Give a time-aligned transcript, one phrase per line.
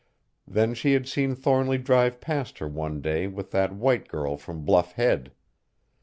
[0.47, 4.65] Then she had seen Thornly drive past her one day with that white girl from
[4.65, 5.31] Bluff Head.